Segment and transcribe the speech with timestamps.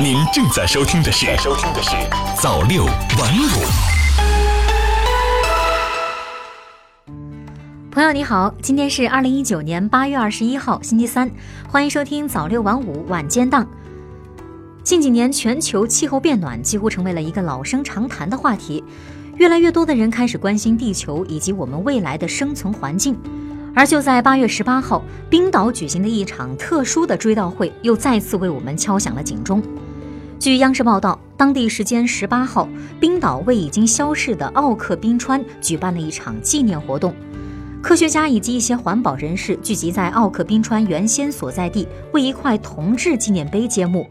[0.00, 1.90] 您正在收听的是《收听的是
[2.40, 3.46] 早六晚五》。
[7.90, 11.30] 朋友你好，今天是二零一九年八月二十一号，星期三，
[11.68, 13.68] 欢迎收听早六晚五晚间档。
[14.82, 18.82] 近几年，全球气候变暖几乎成为了一个老生常谈的话题，
[19.36, 23.16] 越来越多的人开始关心地球以及我们未来的生存环境。
[23.74, 29.62] 而就在八月十八号，冰岛举行的一场特殊的追悼会，又再次为我们敲响了警钟。
[30.38, 32.68] 据央视报道，当地时间十八号，
[33.00, 37.14] 冰岛为已经消逝的奥克冰川举办了一场纪念活动。
[37.80, 44.06] 科学家以及一些环保人士聚集在奥克冰川原先所在地，为一块铜质纪念碑揭幕。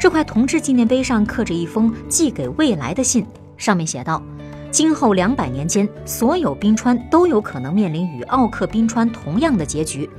[0.00, 3.24] 这块铜质纪念碑上刻着一封寄给未来的信，
[3.56, 4.22] 上面写道。
[4.74, 10.10] 今后两百年间，所有冰川都有可能面临与奥克冰川同样的结局。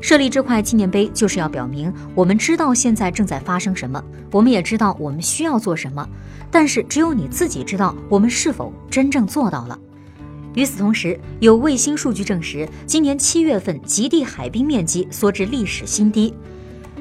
[0.00, 6.04] 设立这块纪念碑，就是要表明我们知道现在正在发生什么，我们也知道我们需要做什么。
[6.50, 9.78] 但是，只有你自己知道我们是否真正做到了。
[10.54, 16.34] 与此同时，有卫星数据证实，今年七月份极地海冰面积缩至历史新低。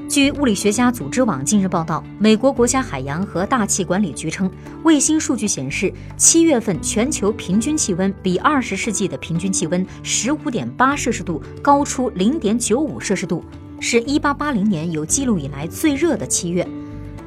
[0.09, 4.49] 据物理学家组织网近日报道，美国国家海洋和大气管理局称，
[4.81, 13.45] 卫星数据显示，七月份全球平均气温比二十世纪的平均气温十五点八摄氏度高出零点九五摄氏度，
[13.80, 16.67] 是一八八零年有记录以来最热的七月。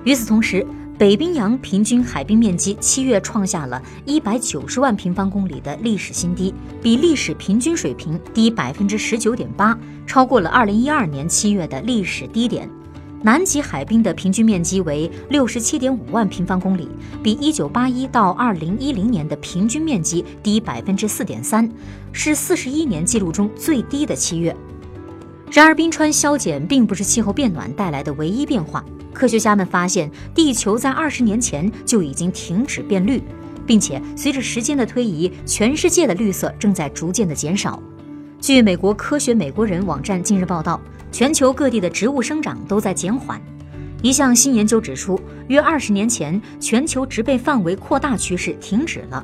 [0.02, 0.66] 与此同时，
[1.02, 12.70] 北冰洋平均海冰面积七月创下了一百九十万平方公里的历史新低，比历史平均水平低百分之十九点八，超过了二零一二年七月的历史低点。
[13.20, 16.88] 南极海冰的平均面积为六十七点五万平方公里，
[17.20, 21.68] 比一九八一到二零一零年的平均面积低百分之四点三，
[22.12, 24.56] 是四十一年记录中最低的七月。
[25.52, 28.82] 然而，冰川消减并不是气候变暖带来的唯一变化。
[29.12, 33.22] 科学家们发现，地球在二十年前就已经停止变绿，
[33.66, 37.82] 并且随着时间的推移，全世界的绿色正在逐渐的减少。
[38.40, 40.80] 据美国科学美国人网站近日报道，
[41.12, 43.38] 全球各地的植物生长都在减缓。
[44.00, 49.22] 一项新研究指出，约二十年前，全球植被范围扩大趋势停止了。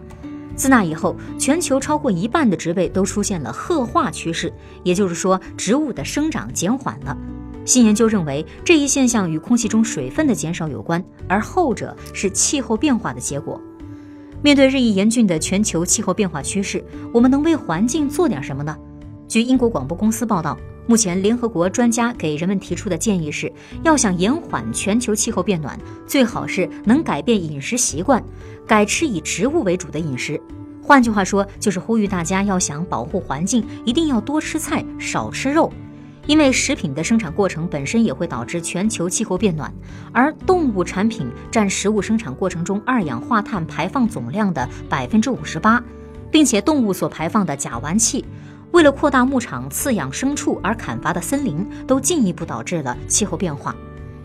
[0.58, 4.52] 自那以后，全球超过一半的植被都出现了褐化趋势，
[4.82, 7.16] 也就是说，植物的生长减缓了。
[7.64, 13.60] 新研究认为，这一现象与空气中水分的减少有关，而后者是气候变化的结果。
[14.42, 18.76] 面对日益严峻的全球气候变化趋势，我们能为环境做点什么呢？
[19.28, 20.58] 据英国广播公司报道，
[20.88, 28.24] 目前联合国专家给人们提出的建议是，要想延缓全球气候变暖，最好是能改变饮食习惯，
[28.66, 30.40] 改吃以植物为主的饮食。
[30.82, 35.70] 换句话说，就是呼吁大家要想保护环境，一定要多吃菜，少吃肉。
[36.26, 39.70] 因为食品的生产过程本身也会导致全球气候变暖，
[40.10, 45.84] 而动物产品占食物生产过程中二氧化碳排放总量的百分之五十八，
[46.30, 48.24] 并且动物所排放的甲烷气，
[48.78, 53.74] 为了扩大牧场饲养牲畜而砍伐的森林，都进一步导致了气候变化。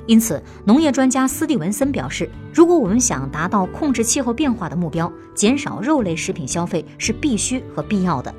[0.06, 8.32] 因此，农业专家斯蒂文森表示，如果我们想达到控制气候变化的目标，减少肉类食品消费是必须和必要的。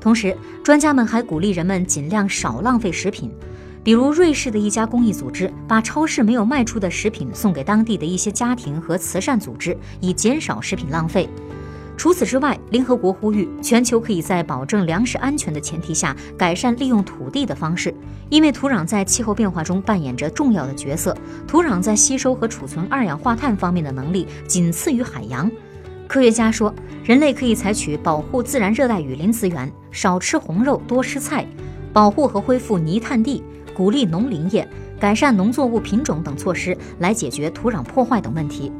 [0.00, 3.30] 同时，专家们还鼓励人们尽量少浪费食品，
[3.84, 11.28] 比如瑞士的一家公益组织把超市没有卖出的食品送给当地的一些家庭和慈善组织，以减少食品浪费。
[12.00, 17.94] 除此之外，联合国呼吁全球可以在保证粮食安全的前提下改善利用土地的方式，
[18.30, 21.14] 因为土壤在气候变化中扮演着重要的角色。
[21.46, 25.50] 土壤在吸收和储存二氧化碳方面的能力仅次于海洋。
[26.08, 26.74] 科学家说，
[27.04, 31.46] 人类可以采取保护自然热带雨林资源、少吃红肉、多吃菜、
[31.92, 33.44] 保护和恢复泥炭地、
[33.74, 34.66] 鼓励农林业、
[34.98, 38.72] 改善农作物品种等措施来解决土壤破坏等问题。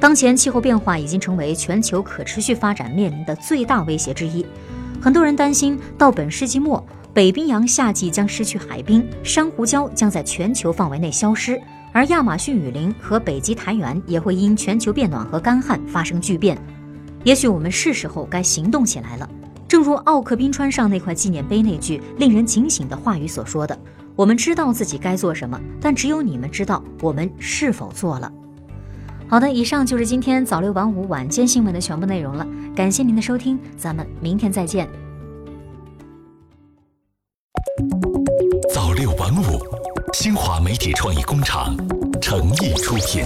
[0.00, 4.46] 当前气候变化已经成为全球可持续发展面临的最大威胁之一。
[5.00, 11.60] 很多人担心，到本世纪末，北冰洋夏季将失去海冰，珊瑚礁将在全球范围内消失。
[11.92, 16.56] 而亚马逊雨林和北极苔原也会因全球变暖和干旱发生巨变，
[17.24, 19.28] 也许我们是时候该行动起来了。
[19.66, 23.76] 正如奥克冰川上那块纪念碑那句令人警醒的话语所说的
[24.14, 28.30] ：“我们知道自己该做什么，但只有你们知道我们是否做了。”
[29.30, 32.46] 好的，以上就是今天早六晚五晚间新闻的全部内容了。
[32.74, 34.88] 感谢您的收听，咱们明天再见。
[38.72, 39.58] 早六晚五。
[40.14, 41.76] 新华媒体创意工厂
[42.20, 43.24] 诚意出品。